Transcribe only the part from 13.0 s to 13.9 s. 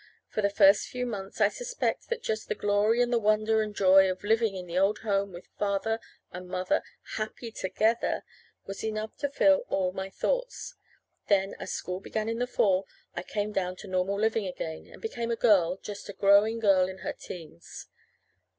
I came down to